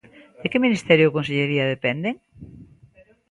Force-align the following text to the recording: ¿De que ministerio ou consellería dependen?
¿De 0.41 0.47
que 0.51 0.63
ministerio 0.65 1.03
ou 1.07 1.15
consellería 1.17 1.71
dependen? 1.75 2.15